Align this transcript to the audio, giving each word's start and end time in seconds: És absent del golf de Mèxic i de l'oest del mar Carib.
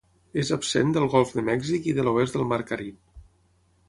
És 0.43 0.49
absent 0.55 0.93
del 0.95 1.03
golf 1.15 1.33
de 1.39 1.43
Mèxic 1.49 1.85
i 1.91 1.93
de 1.99 2.05
l'oest 2.07 2.39
del 2.39 2.47
mar 2.53 2.59
Carib. 2.71 2.99